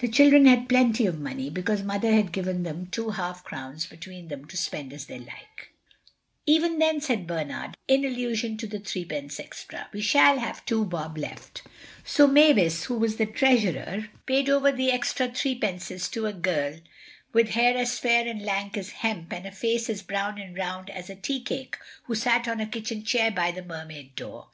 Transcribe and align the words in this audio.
The 0.00 0.08
children 0.08 0.44
had 0.44 0.68
plenty 0.68 1.06
of 1.06 1.18
money, 1.18 1.48
because 1.48 1.82
Mother 1.82 2.12
had 2.12 2.32
given 2.32 2.64
them 2.64 2.86
two 2.90 3.08
half 3.12 3.42
crowns 3.44 3.86
between 3.86 4.28
them 4.28 4.44
to 4.48 4.58
spend 4.58 4.92
as 4.92 5.06
they 5.06 5.18
liked. 5.18 5.68
"Even 6.44 6.78
then," 6.80 7.00
said 7.00 7.26
Bernard, 7.26 7.74
in 7.88 8.04
allusion 8.04 8.58
to 8.58 8.66
the 8.66 8.78
threepence 8.78 9.40
extra, 9.40 9.88
"we 9.90 10.02
shall 10.02 10.38
have 10.38 10.66
two 10.66 10.84
bob 10.84 11.16
left." 11.16 11.62
So 12.04 12.26
Mavis, 12.26 12.84
who 12.84 12.98
was 12.98 13.16
treasurer, 13.34 14.08
paid 14.26 14.50
over 14.50 14.70
the 14.70 14.92
extra 14.92 15.28
threepences 15.30 16.10
to 16.12 16.26
a 16.26 16.34
girl 16.34 16.78
with 17.32 17.52
hair 17.52 17.74
as 17.78 17.98
fair 17.98 18.28
and 18.28 18.42
lank 18.44 18.76
as 18.76 18.90
hemp, 18.90 19.32
and 19.32 19.46
a 19.46 19.50
face 19.50 19.88
as 19.88 20.02
brown 20.02 20.38
and 20.38 20.58
round 20.58 20.90
as 20.90 21.08
a 21.08 21.16
tea 21.16 21.40
cake, 21.40 21.78
who 22.02 22.14
sat 22.14 22.46
on 22.46 22.60
a 22.60 22.66
kitchen 22.66 23.02
chair 23.02 23.30
by 23.30 23.50
the 23.50 23.62
Mermaid 23.64 24.14
door. 24.14 24.48